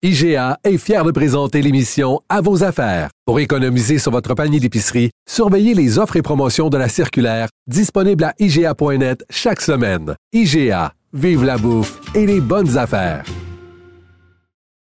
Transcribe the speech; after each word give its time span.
IGA 0.00 0.58
est 0.62 0.78
fier 0.78 1.04
de 1.04 1.10
présenter 1.10 1.60
l'émission 1.60 2.20
À 2.28 2.40
vos 2.40 2.62
affaires. 2.62 3.10
Pour 3.26 3.40
économiser 3.40 3.98
sur 3.98 4.12
votre 4.12 4.32
panier 4.34 4.60
d'épicerie, 4.60 5.10
surveillez 5.28 5.74
les 5.74 5.98
offres 5.98 6.14
et 6.14 6.22
promotions 6.22 6.68
de 6.68 6.78
la 6.78 6.88
circulaire 6.88 7.48
disponible 7.66 8.22
à 8.22 8.32
IGA.net 8.38 9.24
chaque 9.28 9.60
semaine. 9.60 10.14
IGA, 10.32 10.92
vive 11.12 11.44
la 11.44 11.58
bouffe 11.58 11.98
et 12.14 12.26
les 12.26 12.40
bonnes 12.40 12.78
affaires. 12.78 13.24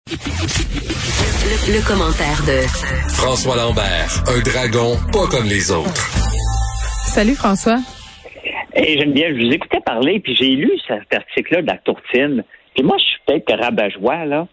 Le, 0.06 1.84
commentaire 1.84 2.44
de 2.46 2.60
François 3.08 3.56
Lambert, 3.56 4.22
un 4.28 4.40
dragon 4.42 4.96
pas 5.12 5.26
comme 5.26 5.46
les 5.46 5.72
autres. 5.72 6.06
Salut 7.08 7.34
François. 7.34 7.80
Et 8.76 8.96
j'aime 8.96 9.12
bien, 9.12 9.30
je 9.30 9.44
vous 9.44 9.52
écoutais 9.52 9.80
parler, 9.84 10.20
puis 10.20 10.36
j'ai 10.36 10.50
lu 10.50 10.70
cet 10.86 11.12
article-là 11.12 11.62
de 11.62 11.66
la 11.66 11.78
tourtine. 11.78 12.44
Puis 12.76 12.84
moi, 12.84 12.96
je 12.98 13.02
suis 13.02 13.18
peut-être 13.26 13.60
rabat-joie, 13.60 14.24
là 14.26 14.46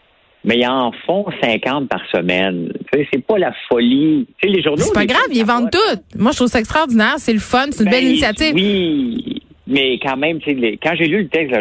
mais 0.48 0.60
ils 0.60 0.66
en 0.66 0.94
font 1.06 1.26
50 1.44 1.90
par 1.90 2.02
semaine. 2.10 2.72
C'est 2.94 3.24
pas 3.24 3.38
la 3.38 3.52
folie. 3.68 4.26
les 4.42 4.62
journaux. 4.64 4.82
C'est 4.82 4.94
pas 4.94 5.06
grave, 5.06 5.28
ils 5.34 5.46
vendent 5.46 5.70
tout. 5.70 6.00
Moi, 6.18 6.32
je 6.32 6.38
trouve 6.38 6.48
ça 6.48 6.60
extraordinaire. 6.60 7.16
C'est 7.18 7.34
le 7.34 7.40
fun, 7.40 7.66
c'est 7.72 7.84
une 7.84 7.90
belle 7.90 8.04
ben, 8.04 8.12
initiative. 8.12 8.54
Oui, 8.56 9.44
mais 9.68 10.00
quand 10.02 10.16
même, 10.16 10.40
quand 10.42 10.94
j'ai 10.98 11.08
lu 11.08 11.24
le 11.24 11.28
texte 11.28 11.54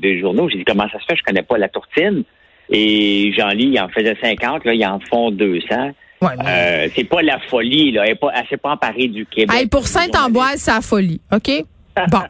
des 0.00 0.18
journaux, 0.18 0.48
j'ai 0.48 0.58
dit 0.58 0.64
comment 0.64 0.88
ça 0.90 0.98
se 0.98 1.04
fait, 1.04 1.16
je 1.16 1.22
connais 1.22 1.42
pas 1.42 1.58
la 1.58 1.68
tourtine. 1.68 2.24
Et 2.70 3.34
j'en 3.36 3.48
lis, 3.48 3.72
ils 3.74 3.80
en 3.80 3.90
faisaient 3.90 4.16
50, 4.22 4.64
là, 4.64 4.72
ils 4.72 4.86
en 4.86 4.98
font 5.10 5.30
200. 5.30 5.66
Ouais, 6.22 6.28
euh, 6.46 6.88
c'est 6.94 7.04
pas 7.04 7.20
la 7.20 7.38
folie, 7.50 7.92
là. 7.92 8.04
Elle 8.06 8.12
n'est 8.12 8.56
pas, 8.56 8.70
emparée 8.70 9.08
du 9.08 9.26
Québec. 9.26 9.68
pour 9.70 9.86
Saint-Amboise, 9.86 10.56
c'est 10.56 10.70
la 10.70 10.80
folie, 10.80 11.20
OK? 11.30 11.50
Bon. 12.10 12.20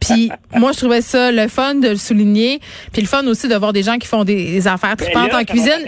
Puis 0.00 0.30
moi, 0.54 0.72
je 0.72 0.78
trouvais 0.78 1.00
ça 1.00 1.32
le 1.32 1.48
fun 1.48 1.74
de 1.76 1.88
le 1.88 1.96
souligner. 1.96 2.60
Puis 2.92 3.02
le 3.02 3.08
fun 3.08 3.26
aussi 3.26 3.48
de 3.48 3.54
voir 3.54 3.72
des 3.72 3.82
gens 3.82 3.96
qui 3.98 4.06
font 4.06 4.24
des, 4.24 4.66
affaires 4.68 4.96
tripantes 4.96 5.34
en 5.34 5.44
cuisine. 5.44 5.86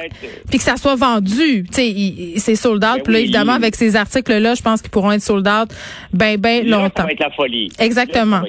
Puis 0.49 0.59
que 0.59 0.65
ça 0.65 0.77
soit 0.77 0.97
vendu. 0.97 1.65
Tu 1.73 1.73
sais, 1.73 2.39
c'est 2.39 2.55
sold 2.55 2.85
out. 2.85 2.97
Ben 2.97 3.03
puis 3.03 3.13
là, 3.13 3.21
évidemment, 3.21 3.53
avec 3.53 3.75
ces 3.75 3.97
articles-là, 3.97 4.55
je 4.55 4.63
pense 4.63 4.81
qu'ils 4.81 4.91
pourront 4.91 5.13
être 5.13 5.23
sold 5.23 5.47
out 5.47 5.71
ben, 6.13 6.39
ben 6.39 6.67
longtemps. 6.67 7.03
Ça 7.03 7.05
va 7.05 7.13
être 7.13 7.21
la 7.21 7.31
folie. 7.31 7.71
Exactement. 7.79 8.43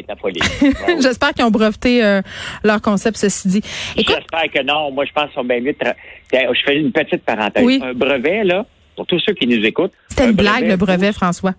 J'espère 1.02 1.34
qu'ils 1.34 1.46
ont 1.46 1.52
breveté 1.52 2.04
euh, 2.04 2.22
leur 2.64 2.82
concept, 2.82 3.18
ceci 3.18 3.48
dit. 3.48 3.62
J'espère 3.96 4.52
que 4.54 4.64
non. 4.64 4.92
Moi, 4.92 5.06
je 5.06 5.12
pense 5.12 5.26
qu'ils 5.26 5.36
sont 5.36 5.46
bien 5.46 5.60
vite. 5.60 5.82
Je 6.32 6.62
fais 6.66 6.78
une 6.78 6.92
petite 6.92 7.24
parenthèse. 7.24 7.66
Un 7.82 7.94
brevet, 7.94 8.44
là, 8.44 8.66
pour 8.96 9.06
tous 9.06 9.20
ceux 9.20 9.34
qui 9.34 9.48
nous 9.48 9.64
écoutent. 9.66 9.94
C'était 10.10 10.26
une 10.26 10.36
blague, 10.36 10.68
le 10.68 10.76
brevet, 10.76 11.12
François. 11.12 11.54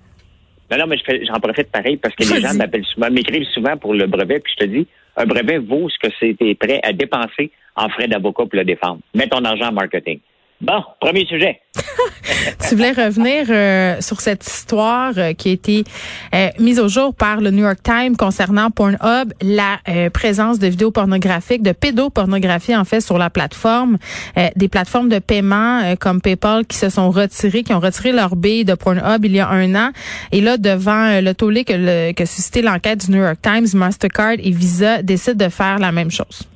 Non, 0.71 0.79
non, 0.79 0.87
mais 0.87 0.97
j'en 1.27 1.41
profite 1.41 1.71
pareil 1.71 1.97
parce 1.97 2.15
que 2.15 2.23
les 2.23 2.41
gens 2.41 2.55
m'appellent 2.55 2.85
souvent, 2.85 3.11
m'écrivent 3.11 3.49
souvent 3.53 3.77
pour 3.77 3.95
le 3.95 4.07
brevet, 4.07 4.39
puis 4.39 4.53
je 4.59 4.65
te 4.65 4.71
dis, 4.71 4.87
un 5.17 5.27
brevet 5.27 5.59
vaut 5.59 5.89
ce 5.89 5.99
que 5.99 6.15
c'était 6.21 6.55
prêt 6.55 6.81
à 6.83 6.93
dépenser 6.93 7.51
en 7.75 7.89
frais 7.89 8.07
d'avocat 8.07 8.45
pour 8.45 8.55
le 8.55 8.65
défendre. 8.65 9.01
Mets 9.15 9.29
ton 9.29 9.45
argent 9.45 9.69
en 9.69 9.73
marketing. 9.73 10.21
Bon, 10.61 10.83
premier 11.01 11.25
sujet. 11.25 11.59
tu 12.69 12.75
voulais 12.75 12.93
revenir 12.93 13.47
euh, 13.49 13.97
sur 14.01 14.21
cette 14.21 14.47
histoire 14.47 15.13
euh, 15.17 15.33
qui 15.33 15.49
a 15.49 15.53
été 15.53 15.85
euh, 16.35 16.49
mise 16.59 16.79
au 16.79 16.87
jour 16.87 17.15
par 17.15 17.41
le 17.41 17.51
New 17.51 17.63
York 17.63 17.79
Times 17.83 18.15
concernant 18.15 18.71
Pornhub, 18.71 19.33
la 19.41 19.79
présence 20.13 20.59
de 20.59 20.67
vidéos 20.67 20.91
pornographiques, 20.91 21.63
de 21.63 21.73
pédopornographie 21.73 22.77
en 22.77 22.85
fait 22.85 23.01
sur 23.01 23.17
la 23.17 23.31
plateforme, 23.31 23.97
des 24.57 24.69
plateformes 24.69 25.09
de 25.09 25.19
paiement 25.19 25.95
comme 25.97 26.21
PayPal 26.21 26.67
qui 26.67 26.77
se 26.77 26.91
sont 26.91 27.11
retirées, 27.11 27.63
qui 27.63 27.73
ont 27.73 27.81
retiré 27.81 28.13
leur 28.13 28.37
bille 28.37 28.65
de 28.65 28.75
Pornhub 28.75 29.25
il 29.25 29.33
y 29.33 29.41
a 29.41 29.49
un 29.49 29.75
an. 29.75 29.91
Et 30.33 30.41
là, 30.41 30.59
devant 30.59 31.21
le 31.21 31.33
tollé 31.33 31.65
que, 31.65 31.73
le, 31.77 32.13
que 32.13 32.25
suscitait 32.25 32.63
l'enquête 32.63 33.07
du 33.07 33.13
New 33.13 33.23
York 33.23 33.39
Times, 33.43 33.69
Mastercard 33.75 34.37
et 34.39 34.51
Visa 34.51 35.03
décident 35.03 35.45
de 35.47 35.51
faire 35.51 35.79
la 35.79 35.93
même 35.93 36.11
chose. 36.11 36.47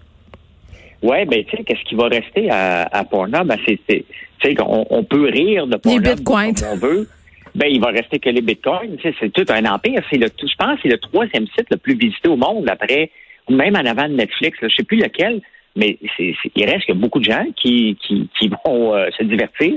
Oui, 1.04 1.26
ben 1.26 1.44
tu 1.44 1.54
sais, 1.54 1.64
qu'est-ce 1.64 1.84
qui 1.84 1.94
va 1.94 2.08
rester 2.08 2.50
à, 2.50 2.88
à 2.90 3.04
Pornhub? 3.04 3.46
Ben, 3.46 3.58
c'est, 3.66 3.78
tu 3.86 4.04
sais, 4.42 4.54
qu'on 4.54 4.86
on 4.88 5.04
peut 5.04 5.28
rire 5.28 5.66
de 5.66 5.76
Pornhub 5.76 6.02
les 6.02 6.14
bitcoins. 6.14 6.54
comme 6.54 6.68
on 6.72 6.76
veut. 6.76 7.08
Ben, 7.54 7.66
il 7.70 7.78
va 7.78 7.88
rester 7.88 8.18
que 8.18 8.30
les 8.30 8.40
bitcoins. 8.40 8.96
C'est 9.02 9.30
tout 9.30 9.44
un 9.50 9.66
empire. 9.66 10.00
C'est 10.10 10.16
le, 10.16 10.28
je 10.40 10.54
pense, 10.58 10.76
que 10.76 10.80
c'est 10.84 10.88
le 10.88 10.96
troisième 10.96 11.46
site 11.48 11.66
le 11.70 11.76
plus 11.76 11.94
visité 11.94 12.28
au 12.30 12.36
monde 12.36 12.66
après, 12.70 13.10
ou 13.50 13.54
même 13.54 13.76
en 13.76 13.84
avant 13.84 14.08
de 14.08 14.14
Netflix. 14.14 14.58
Là, 14.62 14.68
je 14.70 14.76
sais 14.76 14.82
plus 14.82 14.96
lequel, 14.96 15.42
mais 15.76 15.98
c'est, 16.16 16.34
il 16.56 16.64
reste 16.64 16.86
que 16.86 16.94
beaucoup 16.94 17.20
de 17.20 17.26
gens 17.26 17.44
qui, 17.54 17.98
qui, 18.00 18.26
qui 18.40 18.48
vont 18.64 18.94
euh, 18.94 19.08
se 19.18 19.24
divertir. 19.24 19.74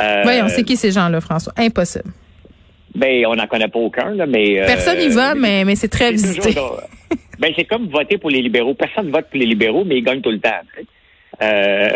Euh, 0.00 0.22
oui, 0.24 0.34
on 0.40 0.48
sait 0.48 0.62
qui 0.62 0.76
ces 0.76 0.92
gens-là, 0.92 1.20
François? 1.20 1.52
Impossible. 1.56 2.12
Ben, 2.94 3.26
on 3.26 3.34
n'en 3.34 3.46
connaît 3.48 3.66
pas 3.68 3.80
aucun, 3.80 4.10
là, 4.10 4.26
mais. 4.26 4.60
Euh, 4.60 4.66
Personne 4.66 4.98
n'y 4.98 5.08
va, 5.08 5.34
mais, 5.34 5.64
mais 5.64 5.74
c'est 5.74 5.88
très 5.88 6.12
visité. 6.12 6.54
ben, 7.40 7.52
c'est 7.56 7.64
comme 7.64 7.88
voter 7.88 8.18
pour 8.18 8.30
les 8.30 8.42
libéraux. 8.42 8.74
Personne 8.74 9.06
ne 9.06 9.12
vote 9.12 9.26
pour 9.30 9.40
les 9.40 9.46
libéraux, 9.46 9.84
mais 9.84 9.98
ils 9.98 10.04
gagnent 10.04 10.20
tout 10.20 10.30
le 10.30 10.40
temps. 10.40 10.60
Euh... 11.42 11.88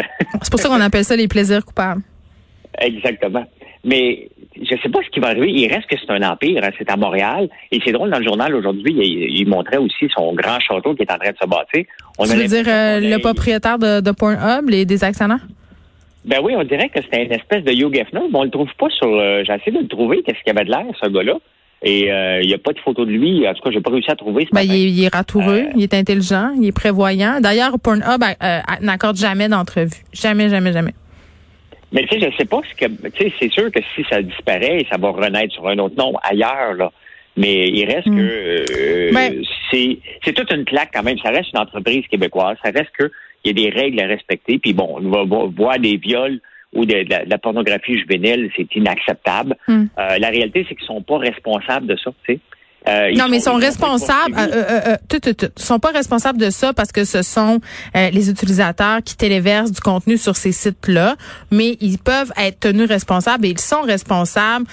C'est 0.42 0.50
pour 0.50 0.58
ça 0.58 0.68
qu'on 0.70 0.80
appelle 0.80 1.04
ça 1.04 1.16
les 1.16 1.28
plaisirs 1.28 1.64
coupables. 1.64 2.00
Exactement. 2.80 3.44
Mais 3.84 4.30
je 4.56 4.74
ne 4.74 4.80
sais 4.80 4.88
pas 4.88 5.00
ce 5.04 5.10
qui 5.10 5.20
va 5.20 5.28
arriver. 5.28 5.50
Il 5.50 5.70
reste 5.70 5.86
que 5.86 5.96
c'est 6.00 6.10
un 6.10 6.22
empire. 6.22 6.62
Hein. 6.64 6.70
C'est 6.78 6.90
à 6.90 6.96
Montréal. 6.96 7.50
Et 7.70 7.78
c'est 7.84 7.92
drôle, 7.92 8.10
dans 8.10 8.18
le 8.18 8.24
journal 8.24 8.54
aujourd'hui, 8.54 8.94
il, 8.94 9.46
montrait 9.46 9.76
aussi 9.76 10.08
son 10.14 10.32
grand 10.32 10.58
château 10.60 10.94
qui 10.94 11.02
est 11.02 11.12
en 11.12 11.18
train 11.18 11.32
de 11.32 11.36
se 11.36 11.46
bâtir. 11.46 11.84
On 12.18 12.24
tu 12.24 12.36
veux 12.36 12.46
dire 12.46 12.64
euh, 12.66 13.00
le 13.00 13.18
propriétaire 13.18 13.78
de, 13.78 14.00
de 14.00 14.10
Pornhub, 14.12 14.68
les, 14.68 14.86
des 14.86 15.04
actionnaires? 15.04 15.46
Ben 16.24 16.38
oui, 16.42 16.54
on 16.56 16.64
dirait 16.64 16.88
que 16.88 17.02
c'était 17.02 17.26
une 17.26 17.32
espèce 17.32 17.64
de 17.64 17.72
Hugh 17.72 17.94
Hefner, 17.94 18.22
mais 18.32 18.38
on 18.38 18.44
le 18.44 18.50
trouve 18.50 18.70
pas 18.78 18.88
sur. 18.88 19.08
Euh, 19.08 19.42
j'ai 19.46 19.52
essayé 19.52 19.72
de 19.72 19.82
le 19.82 19.88
trouver, 19.88 20.22
qu'est-ce 20.22 20.38
qu'il 20.38 20.54
y 20.54 20.56
avait 20.56 20.64
de 20.64 20.70
l'air, 20.70 20.86
ce 21.02 21.10
gars-là. 21.10 21.36
Et 21.86 22.10
euh, 22.10 22.40
il 22.40 22.48
n'y 22.48 22.54
a 22.54 22.58
pas 22.58 22.72
de 22.72 22.78
photo 22.78 23.04
de 23.04 23.10
lui. 23.10 23.46
En 23.46 23.52
tout 23.52 23.62
cas, 23.62 23.70
j'ai 23.70 23.80
pas 23.82 23.90
réussi 23.90 24.10
à 24.10 24.16
trouver. 24.16 24.48
Ben, 24.52 24.62
il, 24.62 24.72
est, 24.72 24.90
il, 24.90 25.04
est, 25.04 25.14
ratoureux, 25.14 25.66
euh, 25.66 25.72
il 25.76 25.82
est 25.82 25.92
intelligent, 25.92 26.50
il 26.58 26.66
est 26.66 26.72
prévoyant. 26.72 27.40
D'ailleurs, 27.40 27.78
Pornhub 27.78 28.24
n'accorde 28.80 29.18
jamais 29.18 29.48
d'entrevue. 29.48 29.90
Jamais, 30.14 30.48
jamais, 30.48 30.72
jamais. 30.72 30.94
Mais 31.92 32.06
tu 32.06 32.18
sais, 32.18 32.30
je 32.30 32.36
sais 32.38 32.46
pas 32.46 32.60
ce 32.68 32.74
que. 32.74 32.90
Tu 33.10 33.24
sais, 33.24 33.32
c'est 33.38 33.52
sûr 33.52 33.70
que 33.70 33.80
si 33.94 34.04
ça 34.08 34.22
disparaît, 34.22 34.84
ça 34.90 34.96
va 34.96 35.10
renaître 35.10 35.52
sur 35.52 35.68
un 35.68 35.78
autre 35.78 35.94
nom 35.96 36.14
ailleurs, 36.22 36.74
là. 36.74 36.90
Mais 37.36 37.68
il 37.68 37.84
reste 37.84 38.06
hmm. 38.06 38.16
que 38.16 39.12
ben 39.12 39.42
c'est 39.70 39.98
c'est 40.24 40.32
toute 40.32 40.52
une 40.52 40.64
claque 40.64 40.90
quand 40.94 41.02
même. 41.02 41.18
Ça 41.18 41.30
reste 41.30 41.52
une 41.52 41.60
entreprise 41.60 42.06
québécoise. 42.06 42.56
Ça 42.64 42.70
reste 42.70 42.92
que 42.98 43.10
il 43.44 43.48
y 43.48 43.50
a 43.50 43.70
des 43.70 43.76
règles 43.76 44.00
à 44.00 44.06
respecter. 44.06 44.58
Puis 44.58 44.72
bon, 44.72 44.96
on 44.98 45.10
va 45.10 45.24
voir 45.24 45.78
des 45.78 45.96
viols 45.96 46.40
ou 46.74 46.84
de, 46.84 47.04
la, 47.26 47.38
pornographie 47.38 47.98
juvénile, 47.98 48.50
c'est 48.56 48.74
inacceptable. 48.74 49.56
Hmm. 49.68 49.84
Euh, 49.98 50.18
la 50.18 50.28
réalité, 50.28 50.66
c'est 50.68 50.74
qu'ils 50.74 50.86
sont 50.86 51.02
pas 51.02 51.18
responsables 51.18 51.86
de 51.86 51.96
ça. 51.96 52.10
Tu 52.26 52.34
sais. 52.34 52.40
Euh, 52.88 53.12
non, 53.16 53.28
mais 53.30 53.38
ils 53.38 53.42
sont 53.42 53.54
responsables. 53.54 54.34
Euh, 54.36 54.46
euh, 54.52 54.80
euh, 54.86 54.96
tout, 55.08 55.18
tout, 55.18 55.32
tout, 55.32 55.48
sont 55.56 55.78
pas 55.78 55.90
responsables 55.90 56.38
de 56.38 56.50
ça 56.50 56.72
parce 56.74 56.92
que 56.92 57.04
ce 57.04 57.22
sont 57.22 57.60
les 57.94 58.30
utilisateurs 58.30 59.02
qui 59.02 59.16
téléversent 59.16 59.72
du 59.72 59.80
contenu 59.80 60.18
sur 60.18 60.36
ces 60.36 60.52
sites-là, 60.52 61.16
mais 61.50 61.76
ils 61.80 61.98
peuvent 61.98 62.32
être 62.36 62.60
tenus 62.60 62.88
responsables 62.88 63.46
et 63.46 63.50
ils 63.50 63.60
sont 63.60 63.82
responsables 63.82 64.66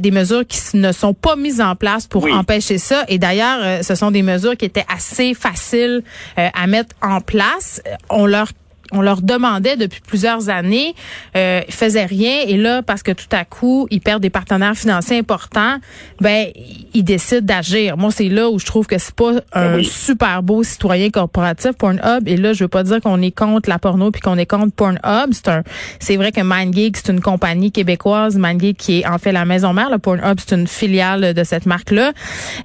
des 0.00 0.10
mesures 0.10 0.46
qui 0.46 0.76
ne 0.76 0.92
sont 0.92 1.14
pas 1.14 1.36
mises 1.36 1.60
en 1.60 1.76
place 1.76 2.06
pour 2.06 2.30
empêcher 2.30 2.78
ça. 2.78 3.04
Et 3.08 3.18
d'ailleurs, 3.18 3.82
ce 3.82 3.94
sont 3.94 4.10
des 4.10 4.22
mesures 4.22 4.56
qui 4.56 4.64
étaient 4.64 4.86
assez 4.92 5.34
faciles 5.34 6.02
à 6.36 6.66
mettre 6.66 6.94
en 7.02 7.20
place. 7.20 7.82
On 8.10 8.26
leur 8.26 8.48
on 8.92 9.00
leur 9.00 9.22
demandait 9.22 9.76
depuis 9.76 10.00
plusieurs 10.00 10.48
années, 10.48 10.94
euh, 11.36 11.60
ils 11.66 11.74
faisaient 11.74 12.04
rien 12.04 12.40
et 12.46 12.56
là 12.56 12.82
parce 12.82 13.02
que 13.02 13.12
tout 13.12 13.26
à 13.32 13.44
coup 13.44 13.86
ils 13.90 14.00
perdent 14.00 14.22
des 14.22 14.30
partenaires 14.30 14.74
financiers 14.74 15.18
importants, 15.18 15.76
ben 16.20 16.48
ils 16.94 17.02
décident 17.02 17.40
d'agir. 17.42 17.96
Moi 17.96 18.10
c'est 18.10 18.28
là 18.28 18.50
où 18.50 18.58
je 18.58 18.66
trouve 18.66 18.86
que 18.86 18.98
c'est 18.98 19.14
pas 19.14 19.32
un 19.52 19.82
super 19.82 20.42
beau 20.42 20.62
citoyen 20.62 21.10
corporatif 21.10 21.72
Pornhub 21.72 22.26
et 22.26 22.36
là 22.36 22.52
je 22.52 22.64
veux 22.64 22.68
pas 22.68 22.82
dire 22.82 23.00
qu'on 23.00 23.20
est 23.22 23.30
contre 23.30 23.68
la 23.68 23.78
porno 23.78 24.10
puis 24.10 24.20
qu'on 24.20 24.38
est 24.38 24.46
contre 24.46 24.72
Pornhub, 24.74 25.32
c'est 25.32 25.48
un 25.48 25.62
c'est 26.00 26.16
vrai 26.16 26.32
que 26.32 26.40
MindGeek 26.40 26.96
c'est 26.96 27.12
une 27.12 27.20
compagnie 27.20 27.72
québécoise, 27.72 28.36
MindGeek 28.36 28.76
qui 28.76 29.00
est 29.00 29.06
en 29.06 29.18
fait 29.18 29.32
la 29.32 29.44
maison 29.44 29.72
mère, 29.72 29.90
le 29.90 29.98
Pornhub 29.98 30.38
c'est 30.38 30.54
une 30.54 30.66
filiale 30.66 31.34
de 31.34 31.44
cette 31.44 31.66
marque 31.66 31.90
là. 31.90 32.12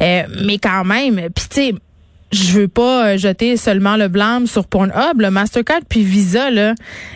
Euh, 0.01 0.23
mais 0.43 0.57
quand 0.57 0.83
même, 0.83 1.15
puis 1.33 1.45
tu 1.49 1.55
sais 1.55 1.75
je 2.33 2.59
veux 2.59 2.67
pas 2.67 3.13
euh, 3.13 3.17
jeter 3.17 3.57
seulement 3.57 3.95
le 3.95 4.07
blâme 4.07 4.47
sur 4.47 4.67
Pornhub. 4.67 5.19
Le 5.19 5.29
Mastercard 5.29 5.81
puis 5.87 6.03
Visa 6.03 6.49
là, 6.49 6.73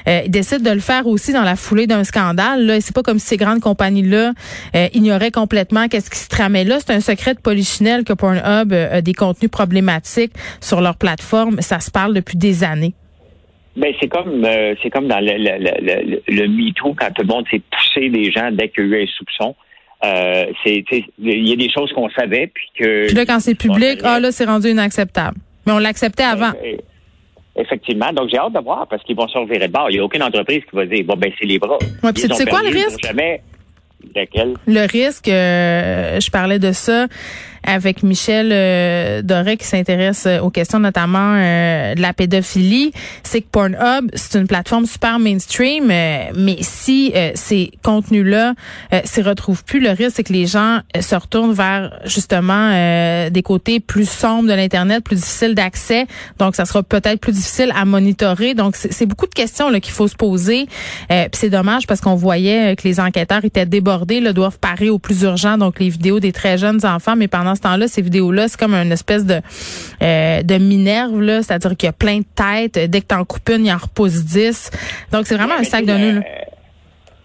euh, 0.07 0.21
décident 0.27 0.69
de 0.69 0.75
le 0.75 0.79
faire 0.79 1.07
aussi 1.07 1.33
dans 1.33 1.43
la 1.43 1.55
foulée 1.55 1.87
d'un 1.87 2.03
scandale. 2.03 2.65
Là, 2.65 2.79
c'est 2.79 2.95
pas 2.95 3.03
comme 3.03 3.19
si 3.19 3.27
ces 3.27 3.37
grandes 3.37 3.59
compagnies 3.59 4.03
là 4.03 4.33
euh, 4.75 4.87
ignoraient 4.93 5.31
complètement 5.31 5.87
qu'est-ce 5.87 6.09
qui 6.09 6.19
se 6.19 6.29
tramait 6.29 6.63
là. 6.63 6.77
C'est 6.79 6.93
un 6.93 6.99
secret 6.99 7.33
de 7.33 7.39
polichinelle 7.39 8.03
que 8.03 8.13
Pornhub 8.13 8.73
a 8.73 9.01
des 9.01 9.13
contenus 9.13 9.51
problématiques 9.51 10.33
sur 10.61 10.81
leur 10.81 10.97
plateforme. 10.97 11.61
Ça 11.61 11.79
se 11.79 11.91
parle 11.91 12.13
depuis 12.13 12.37
des 12.37 12.63
années. 12.63 12.93
Ben 13.75 13.93
c'est 13.99 14.07
comme 14.07 14.43
c'est 14.81 14.89
comme 14.89 15.07
dans 15.07 15.19
le, 15.19 15.33
le, 15.37 15.59
le, 15.59 16.21
le 16.27 16.47
MeToo 16.47 16.95
quand 16.95 17.11
tout 17.13 17.21
le 17.21 17.27
monde 17.27 17.45
s'est 17.49 17.61
poussé 17.71 18.09
des 18.09 18.31
gens 18.31 18.49
dès 18.51 18.69
qu'il 18.69 18.87
y 18.87 18.93
a 18.93 18.97
eu 18.97 19.03
un 19.03 19.07
soupçon. 19.07 19.55
Euh, 20.03 20.45
c'est 20.63 20.83
il 21.17 21.47
y 21.47 21.53
a 21.53 21.55
des 21.55 21.71
choses 21.71 21.91
qu'on 21.93 22.09
savait 22.09 22.47
puis 22.47 22.67
que. 22.79 23.07
Puis 23.07 23.15
là, 23.15 23.25
quand 23.25 23.39
c'est 23.39 23.55
public, 23.55 24.01
ah 24.03 24.19
là, 24.19 24.31
c'est 24.31 24.45
rendu 24.45 24.69
inacceptable. 24.69 25.37
Mais 25.65 25.73
on 25.73 25.79
l'acceptait 25.79 26.23
ben, 26.23 26.29
avant. 26.29 26.51
Ben, 26.61 26.77
effectivement. 27.57 28.13
Donc, 28.13 28.29
j'ai 28.29 28.37
hâte 28.37 28.53
de 28.53 28.59
voir 28.59 28.87
parce 28.87 29.03
qu'ils 29.03 29.15
vont 29.15 29.27
se 29.27 29.37
revirer 29.37 29.67
de 29.67 29.73
bord. 29.73 29.89
Il 29.89 29.95
n'y 29.95 29.99
a 29.99 30.03
aucune 30.03 30.23
entreprise 30.23 30.61
qui 30.69 30.75
va 30.75 30.85
dire, 30.85 31.03
bon, 31.03 31.15
ben, 31.17 31.31
c'est 31.39 31.45
les 31.45 31.59
bras. 31.59 31.77
Ouais, 32.03 32.11
c'est 32.15 32.49
quoi 32.49 32.61
le 32.61 32.69
risque? 32.69 33.03
Jamais. 33.03 33.41
Lequel? 34.15 34.53
Le 34.67 34.87
risque, 34.87 35.27
euh, 35.27 36.19
je 36.19 36.29
parlais 36.31 36.59
de 36.59 36.71
ça. 36.71 37.07
Avec 37.63 38.03
Michel 38.03 38.49
euh, 38.51 39.21
Doré 39.21 39.57
qui 39.57 39.65
s'intéresse 39.65 40.27
aux 40.41 40.49
questions 40.49 40.79
notamment 40.79 41.35
de 41.35 42.01
la 42.01 42.13
pédophilie, 42.13 42.91
c'est 43.23 43.41
que 43.41 43.47
Pornhub, 43.51 44.09
c'est 44.13 44.39
une 44.39 44.47
plateforme 44.47 44.85
super 44.85 45.19
mainstream, 45.19 45.85
mais 45.87 46.57
si 46.61 47.13
ces 47.35 47.71
contenus-là 47.83 48.53
s'y 49.03 49.21
retrouvent 49.21 49.63
plus, 49.63 49.79
le 49.79 49.89
risque 49.89 50.17
c'est 50.17 50.23
que 50.23 50.33
les 50.33 50.45
gens 50.45 50.79
se 50.99 51.15
retournent 51.15 51.53
vers 51.53 51.99
justement 52.05 52.69
des 53.29 53.41
côtés 53.43 53.79
plus 53.79 54.09
sombres 54.09 54.49
de 54.49 54.53
l'Internet, 54.53 55.03
plus 55.03 55.15
difficiles 55.15 55.55
d'accès. 55.55 56.07
Donc, 56.39 56.55
ça 56.55 56.65
sera 56.65 56.83
peut-être 56.83 57.19
plus 57.19 57.33
difficile 57.33 57.71
à 57.75 57.85
monitorer. 57.85 58.53
Donc, 58.53 58.75
c'est 58.75 59.05
beaucoup 59.05 59.27
de 59.27 59.33
questions 59.33 59.71
qu'il 59.79 59.93
faut 59.93 60.07
se 60.07 60.15
poser. 60.15 60.67
C'est 61.33 61.49
dommage 61.49 61.87
parce 61.87 62.01
qu'on 62.01 62.15
voyait 62.15 62.75
que 62.75 62.87
les 62.87 62.99
enquêteurs 62.99 63.45
étaient 63.45 63.65
débordés, 63.65 64.19
là, 64.19 64.33
doivent 64.33 64.59
parer 64.59 64.89
au 64.89 64.99
plus 64.99 65.23
urgent, 65.23 65.57
donc 65.57 65.79
les 65.79 65.89
vidéos 65.89 66.19
des 66.19 66.31
très 66.31 66.57
jeunes 66.57 66.85
enfants. 66.85 67.15
Mais 67.15 67.27
pendant 67.27 67.46
ce 67.55 67.61
temps-là, 67.61 67.87
ces 67.87 68.01
vidéos-là, 68.01 68.47
c'est 68.47 68.59
comme 68.59 68.73
une 68.73 68.91
espèce 68.91 69.25
de 69.25 69.41
euh, 70.01 70.43
de 70.43 70.57
minerve, 70.57 71.21
là, 71.21 71.41
c'est-à-dire 71.41 71.75
qu'il 71.75 71.87
y 71.87 71.89
a 71.89 71.93
plein 71.93 72.19
de 72.19 72.25
têtes. 72.35 72.89
Dès 72.89 73.01
que 73.01 73.07
t'en 73.07 73.25
coupes 73.25 73.49
une, 73.49 73.65
il 73.65 73.71
en 73.71 73.77
repose 73.77 74.25
dix. 74.25 74.71
Donc 75.11 75.25
c'est 75.25 75.35
vraiment 75.35 75.55
un 75.55 75.63
sac 75.63 75.85
de 75.85 75.93
nœuds. 75.93 76.23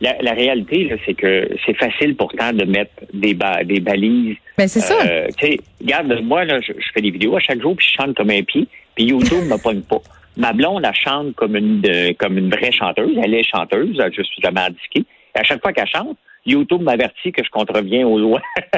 La, 0.00 0.32
réalité, 0.32 0.92
c'est 1.06 1.14
que 1.14 1.48
c'est 1.64 1.74
facile 1.74 2.16
pourtant 2.16 2.52
de 2.52 2.64
mettre 2.64 2.90
des, 3.14 3.38
des 3.64 3.78
balises. 3.78 4.36
Ben, 4.58 4.66
c'est 4.66 4.80
ça. 4.80 4.96
Euh, 5.06 5.28
tu 5.38 5.46
sais, 5.46 5.60
regarde, 5.80 6.20
moi, 6.24 6.44
là, 6.44 6.58
je, 6.60 6.72
fais 6.92 7.00
des 7.00 7.12
vidéos 7.12 7.36
à 7.36 7.40
chaque 7.40 7.60
jour, 7.60 7.76
puis 7.76 7.86
je 7.86 8.02
chante 8.02 8.16
comme 8.16 8.30
un 8.30 8.42
pied, 8.42 8.66
puis 8.96 9.04
YouTube 9.04 9.44
me 9.48 9.62
pogne 9.62 9.82
pas. 9.82 10.02
Ma 10.36 10.52
blonde, 10.52 10.82
elle 10.84 10.94
chante 10.94 11.36
comme 11.36 11.54
une, 11.54 11.82
comme 12.18 12.36
une 12.36 12.50
vraie 12.50 12.72
chanteuse. 12.72 13.16
Elle 13.22 13.34
est 13.34 13.44
chanteuse, 13.44 13.96
je 13.96 14.22
suis 14.22 14.42
jamais 14.42 14.62
indiqué. 14.62 15.04
Et 15.36 15.38
à 15.38 15.44
chaque 15.44 15.62
fois 15.62 15.72
qu'elle 15.72 15.86
chante, 15.86 16.16
YouTube 16.46 16.82
m'avertit 16.82 17.32
que 17.32 17.44
je 17.44 17.50
contreviens 17.50 18.06
aux 18.06 18.18
lois. 18.18 18.42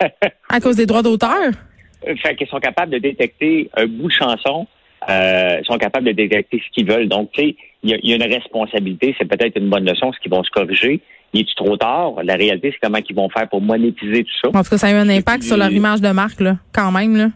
à 0.48 0.60
cause 0.60 0.76
des 0.76 0.86
droits 0.86 1.02
d'auteur? 1.02 1.52
Fait 2.22 2.36
qu'ils 2.36 2.48
sont 2.48 2.60
capables 2.60 2.92
de 2.92 2.98
détecter 2.98 3.70
un 3.76 3.86
bout 3.86 4.08
de 4.08 4.12
chanson. 4.12 4.66
Euh, 5.08 5.62
sont 5.64 5.78
capables 5.78 6.06
de 6.06 6.12
détecter 6.12 6.60
ce 6.64 6.70
qu'ils 6.72 6.90
veulent. 6.90 7.08
Donc, 7.08 7.30
tu 7.32 7.40
sais, 7.42 7.56
il 7.82 8.00
y, 8.02 8.12
a 8.12 8.16
une 8.16 8.22
responsabilité. 8.22 9.14
C'est 9.18 9.26
peut-être 9.26 9.56
une 9.56 9.70
bonne 9.70 9.88
leçon, 9.88 10.12
ce 10.12 10.18
qu'ils 10.18 10.30
vont 10.30 10.42
se 10.42 10.50
corriger. 10.50 11.00
Il 11.32 11.40
est 11.42 11.56
trop 11.56 11.76
tard? 11.76 12.14
La 12.24 12.34
réalité, 12.34 12.72
c'est 12.72 12.78
comment 12.82 12.98
ils 13.08 13.14
vont 13.14 13.28
faire 13.30 13.48
pour 13.48 13.60
monétiser 13.60 14.24
tout 14.24 14.38
ça. 14.42 14.48
En 14.48 14.62
tout 14.62 14.70
cas, 14.70 14.78
ça 14.78 14.88
a 14.88 14.90
eu 14.90 14.94
un 14.94 15.08
impact 15.08 15.44
sur 15.44 15.56
leur 15.56 15.70
image 15.70 16.00
de 16.00 16.10
marque, 16.10 16.40
là, 16.40 16.56
quand 16.72 16.90
même. 16.90 17.16
Là. 17.16 17.28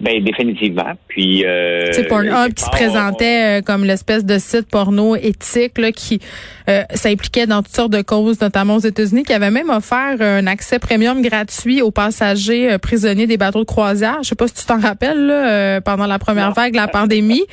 Ben 0.00 0.22
définitivement. 0.22 0.92
Puis 1.08 1.44
euh, 1.44 1.90
c'est 1.92 2.04
Pornhub 2.04 2.54
qui 2.54 2.62
se 2.62 2.70
présentait 2.70 3.58
euh, 3.58 3.62
comme 3.62 3.84
l'espèce 3.84 4.24
de 4.24 4.38
site 4.38 4.68
porno 4.70 5.16
éthique 5.16 5.76
là, 5.76 5.90
qui 5.90 6.20
euh, 6.68 6.82
s'impliquait 6.94 7.48
dans 7.48 7.64
toutes 7.64 7.74
sortes 7.74 7.92
de 7.92 8.02
causes, 8.02 8.40
notamment 8.40 8.76
aux 8.76 8.80
États-Unis, 8.80 9.24
qui 9.24 9.32
avait 9.32 9.50
même 9.50 9.70
offert 9.70 10.14
un 10.20 10.46
accès 10.46 10.78
premium 10.78 11.20
gratuit 11.20 11.82
aux 11.82 11.90
passagers 11.90 12.70
euh, 12.70 12.78
prisonniers 12.78 13.26
des 13.26 13.36
bateaux 13.36 13.58
de 13.58 13.64
croisière. 13.64 14.18
Je 14.22 14.28
sais 14.28 14.34
pas 14.36 14.46
si 14.46 14.54
tu 14.54 14.66
t'en 14.66 14.78
rappelles 14.78 15.26
là, 15.26 15.80
pendant 15.80 16.06
la 16.06 16.20
première 16.20 16.52
vague 16.52 16.72
de 16.72 16.76
la 16.76 16.86
pandémie. 16.86 17.44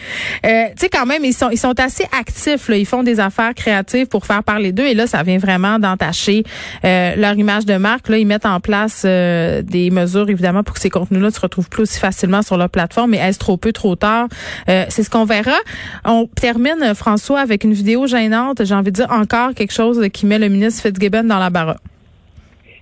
tu 0.44 0.50
sais 0.78 0.90
quand 0.90 1.08
même 1.08 1.26
ils 1.26 1.34
sont 1.34 1.50
ils 1.50 1.58
sont 1.58 1.80
assez 1.80 2.06
actifs. 2.18 2.70
Là. 2.70 2.78
Ils 2.78 2.86
font 2.86 3.02
des 3.02 3.20
affaires 3.20 3.56
créatives 3.56 4.06
pour 4.06 4.26
faire 4.28 4.44
parler 4.44 4.72
d'eux 4.72 4.86
et 4.86 4.94
là 4.94 5.08
ça 5.08 5.24
vient 5.24 5.40
vraiment 5.40 5.80
d'entacher 5.80 6.44
leur 6.84 7.34
image 7.38 7.66
de 7.66 7.78
marque. 7.78 8.10
Là 8.10 8.20
ils 8.20 8.28
mettent 8.28 8.46
en 8.46 8.60
place 8.60 9.04
des 9.04 9.90
mesures 9.92 10.30
évidemment 10.30 10.62
pour 10.62 10.76
que 10.76 10.82
ces 10.82 10.92
contenus-là 10.92 11.32
se 11.32 11.40
retrouvent 11.40 11.70
plus 11.70 11.84
aussi 11.84 12.00
facilement 12.00 12.35
sur 12.42 12.58
leur 12.58 12.70
plateforme, 12.70 13.12
mais 13.12 13.18
est-ce 13.18 13.40
trop 13.40 13.58
peu, 13.58 13.72
trop 13.72 13.96
tard? 13.96 14.28
Euh, 14.70 14.86
c'est 14.90 15.04
ce 15.04 15.10
qu'on 15.10 15.26
verra. 15.26 15.58
On 16.06 16.28
termine, 16.28 16.94
François, 16.96 17.40
avec 17.40 17.64
une 17.64 17.74
vidéo 17.74 18.08
gênante. 18.08 18.64
J'ai 18.64 18.76
envie 18.76 18.92
de 18.92 18.98
dire 18.98 19.12
encore 19.12 19.54
quelque 19.54 19.74
chose 19.74 20.08
qui 20.10 20.26
met 20.26 20.40
le 20.40 20.50
ministre 20.50 20.82
Fitzgibbon 20.84 21.24
dans 21.24 21.40
la 21.40 21.50
barre. 21.50 21.78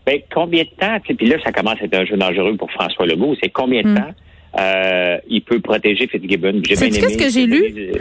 Ben, 0.06 0.20
combien 0.34 0.64
de 0.64 0.70
temps, 0.78 0.98
puis 1.18 1.28
là, 1.28 1.38
ça 1.44 1.52
commence 1.52 1.82
à 1.82 1.86
être 1.86 1.96
un 1.96 2.06
jeu 2.06 2.18
dangereux 2.18 2.58
pour 2.58 2.70
François 2.72 3.06
Legault, 3.06 3.36
c'est 3.42 3.50
combien 3.50 3.84
de 3.84 3.90
hmm. 3.90 3.96
temps 3.96 4.12
euh, 4.60 5.18
il 5.30 5.42
peut 5.42 5.60
protéger 5.60 6.08
Fitzgibbon? 6.08 6.62
C'est 6.68 6.92
ce 6.92 7.18
que 7.18 7.30
j'ai 7.30 7.46
lu? 7.46 7.94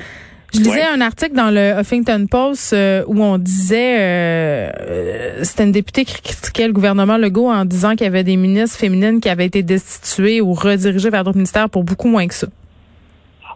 Je 0.54 0.58
lisais 0.58 0.82
un 0.82 1.00
article 1.00 1.34
dans 1.34 1.50
le 1.50 1.80
Huffington 1.80 2.26
Post 2.30 2.74
euh, 2.74 3.04
où 3.06 3.22
on 3.22 3.38
disait, 3.38 3.96
euh, 3.98 4.70
euh, 4.80 5.44
c'était 5.44 5.64
une 5.64 5.72
députée 5.72 6.04
qui 6.04 6.20
critiquait 6.20 6.66
le 6.66 6.74
gouvernement 6.74 7.16
Legault 7.16 7.50
en 7.50 7.64
disant 7.64 7.92
qu'il 7.92 8.02
y 8.02 8.06
avait 8.06 8.22
des 8.22 8.36
ministres 8.36 8.78
féminines 8.78 9.20
qui 9.20 9.30
avaient 9.30 9.46
été 9.46 9.62
destituées 9.62 10.42
ou 10.42 10.52
redirigées 10.52 11.08
vers 11.08 11.24
d'autres 11.24 11.38
ministères 11.38 11.70
pour 11.70 11.84
beaucoup 11.84 12.08
moins 12.08 12.26
que 12.26 12.34
ça. 12.34 12.48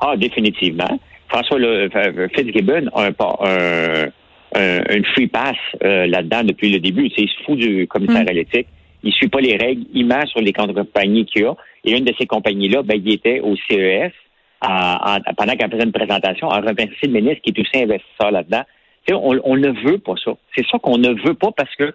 Ah, 0.01 0.17
définitivement. 0.17 0.99
François 1.29 1.59
le, 1.59 1.91
Fitzgibbon 2.35 2.87
a 2.95 3.09
un, 3.09 4.11
un, 4.55 4.95
une 4.95 5.05
free 5.07 5.27
pass 5.27 5.57
là-dedans 5.83 6.45
depuis 6.45 6.73
le 6.73 6.79
début. 6.79 7.11
Il 7.15 7.29
se 7.29 7.45
fout 7.45 7.59
du 7.59 7.87
commissaire 7.89 8.25
mm. 8.25 8.29
à 8.29 8.33
l'éthique. 8.33 8.69
Il 9.03 9.13
suit 9.13 9.29
pas 9.29 9.41
les 9.41 9.57
règles. 9.57 9.83
Il 9.93 10.07
ment 10.07 10.25
sur 10.27 10.41
les 10.41 10.55
compagnies 10.55 11.27
qu'il 11.27 11.45
a. 11.45 11.55
Et 11.85 11.93
une 11.93 12.05
de 12.05 12.15
ces 12.19 12.27
compagnies-là, 12.27 12.83
ben, 12.83 12.99
il 13.05 13.13
était 13.13 13.41
au 13.41 13.55
CES 13.69 14.13
pendant 14.61 15.56
qu'elle 15.56 15.70
faisait 15.70 15.85
une 15.85 15.93
présentation, 15.93 16.49
à 16.49 16.61
remercier 16.61 17.08
le 17.08 17.12
ministre 17.12 17.43
qui 17.43 17.50
est 17.50 17.61
aussi 17.61 17.82
investisseur 17.82 18.31
là-dedans. 18.31 18.62
On, 19.11 19.38
on 19.44 19.56
ne 19.56 19.70
veut 19.88 19.99
pas 19.99 20.14
ça. 20.23 20.32
C'est 20.56 20.67
ça 20.67 20.79
qu'on 20.79 20.99
ne 20.99 21.11
veut 21.26 21.35
pas 21.35 21.53
parce 21.56 21.75
que 21.76 21.94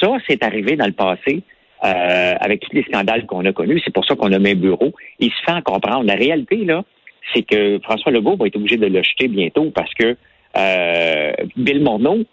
ça, 0.00 0.08
c'est 0.28 0.42
arrivé 0.42 0.76
dans 0.76 0.86
le 0.86 0.92
passé 0.92 1.42
euh, 1.84 2.34
avec 2.40 2.60
tous 2.60 2.74
les 2.74 2.82
scandales 2.84 3.26
qu'on 3.26 3.44
a 3.44 3.52
connus. 3.52 3.80
C'est 3.84 3.92
pour 3.92 4.04
ça 4.04 4.16
qu'on 4.16 4.32
a 4.32 4.38
mis 4.38 4.50
un 4.50 4.54
bureau. 4.54 4.92
Il 5.20 5.30
se 5.30 5.36
fait 5.44 5.52
en 5.52 5.62
comprendre. 5.62 6.04
La 6.04 6.14
réalité, 6.14 6.56
là, 6.64 6.84
c'est 7.34 7.42
que 7.42 7.78
François 7.84 8.10
Legault 8.10 8.36
va 8.36 8.46
être 8.46 8.56
obligé 8.56 8.76
de 8.76 8.86
le 8.86 9.02
jeter 9.02 9.28
bientôt 9.28 9.70
parce 9.70 9.92
que 9.94 10.16
euh, 10.56 11.32
Bill 11.56 11.82
Morneau, 11.82 12.24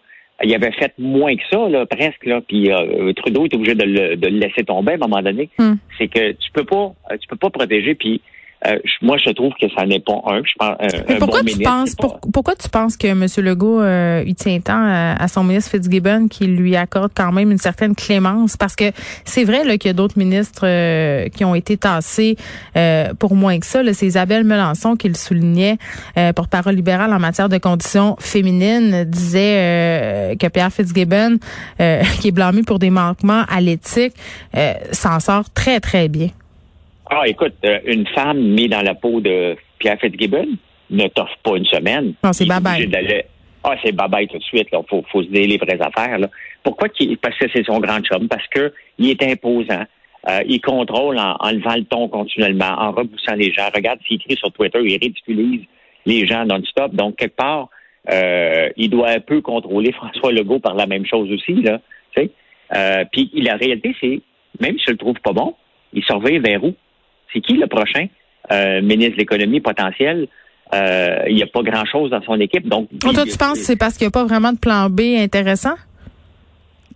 il 0.44 0.53
avait 0.53 0.71
fait 0.71 0.94
moins 0.97 1.35
que 1.35 1.44
ça, 1.50 1.69
là, 1.69 1.85
presque, 1.85 2.25
là, 2.25 2.41
puis 2.41 2.71
euh, 2.71 3.13
Trudeau 3.13 3.45
est 3.45 3.53
obligé 3.53 3.75
de 3.75 3.85
le, 3.85 4.15
de 4.18 4.27
le, 4.27 4.39
laisser 4.39 4.63
tomber 4.63 4.94
à 4.94 4.95
un 4.95 5.07
moment 5.07 5.21
donné. 5.21 5.50
Hmm. 5.57 5.75
C'est 5.97 6.07
que 6.07 6.31
tu 6.31 6.51
peux 6.51 6.65
pas, 6.65 6.94
tu 7.21 7.27
peux 7.27 7.38
pas 7.38 7.50
protéger, 7.50 7.95
puis 7.95 8.21
euh, 8.68 8.78
moi, 9.02 9.18
je 9.18 9.31
trouve 9.31 9.54
que 9.60 9.68
ça 9.78 9.86
n'est 9.86 10.00
pas 10.00 10.22
un. 10.25 10.42
Je 10.44 10.54
pense, 10.57 10.75
un, 10.80 11.16
pourquoi 11.19 11.44
tu 11.44 11.60
penses 11.60 11.96
pourquoi 12.34 12.56
tu 12.56 12.69
penses 12.69 12.98
que 12.98 13.07
M. 13.07 13.25
Legault 13.38 13.81
euh, 13.81 14.24
il 14.25 14.36
tient 14.36 14.60
tant 14.60 14.84
à, 14.88 15.28
son 15.28 15.44
ministre 15.44 15.72
Fitzgibbon 15.72 16.28
qui 16.28 16.48
lui 16.48 16.75
accorde 16.75 17.12
quand 17.16 17.31
même 17.31 17.52
une 17.52 17.57
certaine 17.57 17.96
clémence? 17.96 18.57
Parce 18.57 18.75
que 18.75 18.92
c'est 19.24 19.44
vrai 19.44 19.78
qu'il 19.78 19.90
y 19.90 19.92
a 19.92 19.94
d'autres 19.94 20.18
ministres 20.18 20.63
euh, 20.66 21.28
qui 21.30 21.46
ont 21.46 21.56
été 21.56 21.78
tassés 21.78 22.38
pour 23.19 23.36
moins 23.36 23.60
que 23.60 23.66
ça. 23.66 23.81
C'est 23.94 24.07
Isabelle 24.07 24.44
Melançon 24.44 24.96
qui 24.96 25.07
le 25.07 25.13
soulignait, 25.16 25.78
porte-parole 26.36 26.75
libérale 26.75 27.13
en 27.13 27.19
matière 27.19 27.50
de 27.50 27.57
conditions 27.57 28.16
féminines, 28.19 29.04
disait 29.06 30.36
que 30.40 30.48
Pierre 30.48 30.72
Fitzgibbon, 30.72 31.38
qui 31.78 32.28
est 32.28 32.31
blâmé 32.31 32.63
pour 32.63 32.80
des 32.80 32.90
manquements 32.90 33.44
à 33.50 33.62
l'éthique, 33.62 34.13
s'en 34.92 35.19
sort 35.19 35.50
très 35.54 35.80
très 35.80 36.07
bien. 36.10 36.30
Ah, 37.17 37.27
écoute, 37.27 37.53
euh, 37.63 37.79
une 37.85 38.06
femme 38.07 38.39
mise 38.39 38.69
dans 38.69 38.81
la 38.81 38.94
peau 38.94 39.21
de 39.21 39.56
Pierre 39.79 39.97
Fitzgibbon 40.00 40.47
ne 40.89 41.07
t'offre 41.07 41.38
pas 41.44 41.56
une 41.56 41.65
semaine. 41.65 42.13
Non, 42.21 42.33
c'est 42.33 42.45
babaye. 42.45 42.89
Ah, 43.63 43.75
c'est 43.83 43.94
babaye 43.94 44.27
tout 44.27 44.38
de 44.38 44.44
suite. 44.44 44.67
Il 44.71 44.79
faut, 44.89 45.03
faut 45.12 45.23
se 45.23 45.29
dire 45.29 45.47
les 45.47 45.57
vraies 45.57 45.79
affaires. 45.81 46.19
Là. 46.19 46.29
Pourquoi? 46.61 46.90
Parce 47.21 47.37
que 47.37 47.45
c'est 47.54 47.66
son 47.66 47.80
grand 47.80 48.01
chum? 48.01 48.28
Parce 48.28 48.45
que 48.47 48.73
il 48.99 49.09
est 49.09 49.23
imposant. 49.23 49.85
Euh, 50.28 50.40
il 50.45 50.59
contrôle 50.59 51.18
en, 51.18 51.51
levant 51.51 51.75
le 51.75 51.85
ton 51.85 52.07
continuellement, 52.09 52.75
en 52.78 52.92
repoussant 52.92 53.35
les 53.35 53.54
gens. 53.54 53.69
Regarde 53.73 53.99
s'il 54.06 54.18
écrit 54.18 54.35
sur 54.35 54.51
Twitter, 54.51 54.80
il 54.83 54.97
ridiculise 54.97 55.61
les 56.06 56.28
gens 56.28 56.45
non-stop. 56.45 56.94
Donc, 56.94 57.16
quelque 57.16 57.35
part, 57.35 57.69
euh, 58.11 58.69
il 58.75 58.90
doit 58.90 59.09
un 59.09 59.19
peu 59.19 59.42
contrôler 59.42 59.92
François 59.94 60.31
Legault 60.31 60.59
par 60.59 60.75
la 60.75 60.85
même 60.85 61.06
chose 61.06 61.31
aussi. 61.31 61.54
Là, 61.61 61.80
euh, 62.75 63.06
puis 63.11 63.30
la 63.35 63.56
réalité, 63.56 63.95
c'est, 64.01 64.21
même 64.59 64.78
si 64.80 64.85
je 64.87 64.92
le 64.92 64.97
trouve 64.97 65.19
pas 65.23 65.33
bon, 65.33 65.56
il 65.94 66.04
surveille 66.04 66.40
vers 66.40 66.63
où? 66.63 66.73
C'est 67.35 67.42
qui 67.42 67.54
le 67.54 67.68
prochain 67.68 68.07
euh, 68.51 68.81
ministre 68.81 69.13
de 69.13 69.18
l'économie 69.18 69.59
potentiel? 69.59 70.27
Euh, 70.73 71.19
il 71.27 71.35
n'y 71.35 71.44
a 71.44 71.47
pas 71.47 71.61
grand-chose 71.61 72.09
dans 72.09 72.21
son 72.23 72.39
équipe. 72.39 72.68
Donc, 72.68 72.89
toi, 72.99 73.11
tu 73.13 73.37
penses 73.37 73.59
que 73.59 73.65
c'est 73.65 73.75
parce 73.75 73.97
qu'il 73.97 74.06
n'y 74.06 74.09
a 74.09 74.11
pas 74.11 74.25
vraiment 74.25 74.51
de 74.51 74.57
plan 74.57 74.89
B 74.89 75.01
intéressant? 75.18 75.75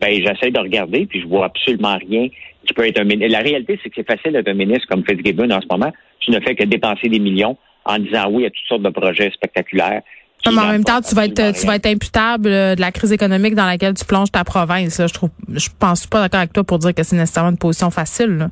Ben, 0.02 0.14
j'essaie 0.16 0.50
de 0.50 0.60
regarder, 0.60 1.06
puis 1.06 1.22
je 1.22 1.28
vois 1.28 1.46
absolument 1.46 1.98
rien 1.98 2.30
qui 2.66 2.74
peut 2.74 2.88
être 2.88 3.00
un 3.00 3.04
ministre. 3.04 3.32
La 3.32 3.40
réalité, 3.40 3.80
c'est 3.84 3.90
que 3.90 3.96
c'est 3.98 4.08
facile 4.08 4.32
d'être 4.34 4.48
un 4.48 4.54
ministre 4.54 4.88
comme 4.88 5.04
Fitzgibbon 5.06 5.52
en 5.52 5.62
ce 5.62 5.68
moment. 5.70 5.92
Tu 6.20 6.32
ne 6.32 6.40
fais 6.40 6.56
que 6.56 6.64
dépenser 6.64 7.10
des 7.10 7.20
millions 7.20 7.58
en 7.86 8.00
disant 8.00 8.30
oui 8.32 8.46
à 8.46 8.50
toutes 8.50 8.66
sortes 8.68 8.82
de 8.82 8.90
projets 8.90 9.30
spectaculaires. 9.32 10.02
mais 10.46 10.58
en 10.58 10.72
même 10.72 10.84
temps, 10.84 11.02
tu 11.02 11.14
vas 11.16 11.26
être 11.26 11.60
tu 11.60 11.68
vas 11.68 11.76
être 11.76 11.86
imputable 11.86 12.50
euh, 12.50 12.76
de 12.76 12.82
la 12.82 12.92
crise 12.92 13.12
économique 13.12 13.56
dans 13.56 13.66
laquelle 13.66 13.94
tu 13.94 14.06
plonges 14.06 14.32
ta 14.32 14.44
province. 14.44 15.02
Je 15.06 15.14
trouve 15.14 15.30
je 15.54 15.70
pense 15.80 16.08
pas 16.08 16.22
d'accord 16.22 16.40
avec 16.40 16.54
toi 16.54 16.64
pour 16.64 16.80
dire 16.80 16.94
que 16.94 17.04
c'est 17.04 17.16
nécessairement 17.16 17.52
une 17.52 17.58
position 17.58 17.92
facile. 17.92 18.38
Là 18.38 18.50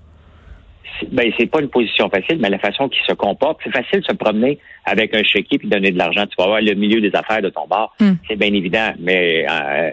ben 1.12 1.32
c'est 1.38 1.46
pas 1.46 1.62
une 1.62 1.70
position 1.70 2.10
facile, 2.10 2.38
mais 2.40 2.50
la 2.50 2.60
façon 2.60 2.90
qu'il 2.90 3.04
se 3.06 3.14
comporte, 3.14 3.60
c'est 3.64 3.72
facile 3.72 4.02
de 4.02 4.06
se 4.06 4.14
promener 4.14 4.60
avec 4.86 5.14
un 5.16 5.24
chéquier 5.24 5.58
puis 5.58 5.68
donner 5.68 5.92
de 5.92 5.98
l'argent. 5.98 6.26
Tu 6.26 6.36
vas 6.38 6.46
avoir 6.46 6.62
le 6.62 6.74
milieu 6.74 7.02
des 7.02 7.16
affaires 7.16 7.42
de 7.42 7.50
ton 7.50 7.68
bar, 7.68 7.94
hmm. 8.00 8.14
c'est 8.28 8.36
bien 8.36 8.54
évident, 8.54 8.94
mais 9.00 9.46
euh, 9.50 9.92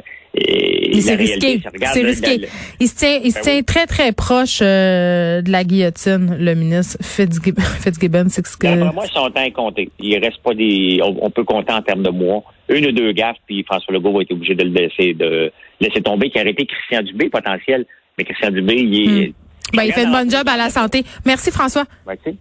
c'est 1.00 1.14
risqué. 1.14 1.60
C'est 1.92 2.02
risqué. 2.02 2.48
il 2.80 2.88
se 2.88 2.96
tient, 2.96 3.20
il 3.22 3.30
se 3.30 3.36
ben 3.36 3.42
tient 3.42 3.62
très 3.62 3.86
très 3.86 4.12
proche 4.12 4.60
euh, 4.62 5.42
de 5.42 5.50
la 5.50 5.64
guillotine, 5.64 6.36
le 6.38 6.54
ministre 6.54 6.98
Fitzgibbon. 7.02 7.62
Fitzgibbon 7.62 8.28
c'est 8.28 8.46
ce 8.46 8.56
que. 8.56 8.92
Moi, 8.92 9.06
son 9.12 9.30
temps 9.30 9.42
est 9.42 9.52
compté. 9.52 9.90
Il 10.00 10.18
reste 10.18 10.42
pas 10.42 10.54
des. 10.54 11.00
On, 11.02 11.30
peut 11.30 11.44
compter 11.44 11.72
en 11.72 11.82
termes 11.82 12.02
de 12.02 12.10
mois. 12.10 12.42
Une 12.68 12.86
ou 12.86 12.92
deux 12.92 13.12
gaffes, 13.12 13.36
puis 13.46 13.62
François 13.64 13.94
Legault 13.94 14.12
va 14.12 14.22
être 14.22 14.32
obligé 14.32 14.54
de 14.54 14.64
le 14.64 14.70
laisser, 14.70 15.14
de 15.14 15.52
laisser 15.80 16.00
tomber, 16.00 16.30
qui 16.30 16.38
a 16.38 16.40
arrêté 16.40 16.66
Christian 16.66 17.02
Dubé 17.02 17.28
potentiel. 17.28 17.86
Mais 18.18 18.24
Christian 18.24 18.50
Dubé, 18.50 18.74
il 18.74 18.94
est. 18.94 19.28
Hmm. 19.28 19.32
Ben, 19.72 19.84
il 19.84 19.92
fait 19.92 20.04
une 20.04 20.12
bonne 20.12 20.30
job 20.30 20.48
à 20.48 20.56
la 20.56 20.70
santé. 20.70 21.04
Merci, 21.24 21.50
François. 21.50 21.84
Merci. 22.06 22.38